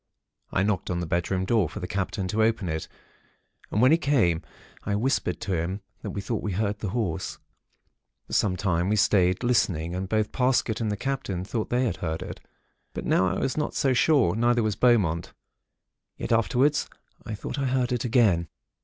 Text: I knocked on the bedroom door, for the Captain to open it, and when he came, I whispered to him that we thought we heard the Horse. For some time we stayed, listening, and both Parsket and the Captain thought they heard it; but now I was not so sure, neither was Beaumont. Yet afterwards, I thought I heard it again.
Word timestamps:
I 0.51 0.63
knocked 0.63 0.89
on 0.89 0.99
the 0.99 1.05
bedroom 1.05 1.45
door, 1.45 1.69
for 1.69 1.79
the 1.79 1.85
Captain 1.87 2.27
to 2.29 2.41
open 2.41 2.67
it, 2.69 2.87
and 3.69 3.83
when 3.83 3.91
he 3.91 3.99
came, 3.99 4.41
I 4.83 4.95
whispered 4.95 5.39
to 5.41 5.53
him 5.53 5.81
that 6.01 6.09
we 6.09 6.21
thought 6.21 6.41
we 6.41 6.53
heard 6.53 6.79
the 6.79 6.89
Horse. 6.89 7.37
For 8.25 8.33
some 8.33 8.55
time 8.57 8.89
we 8.89 8.95
stayed, 8.95 9.43
listening, 9.43 9.93
and 9.93 10.09
both 10.09 10.31
Parsket 10.31 10.81
and 10.81 10.91
the 10.91 10.97
Captain 10.97 11.45
thought 11.45 11.69
they 11.69 11.85
heard 11.91 12.23
it; 12.23 12.39
but 12.95 13.05
now 13.05 13.27
I 13.27 13.37
was 13.37 13.55
not 13.57 13.75
so 13.75 13.93
sure, 13.93 14.35
neither 14.35 14.63
was 14.63 14.75
Beaumont. 14.75 15.33
Yet 16.17 16.31
afterwards, 16.31 16.89
I 17.23 17.35
thought 17.35 17.59
I 17.59 17.65
heard 17.67 17.91
it 17.91 18.03
again. 18.03 18.47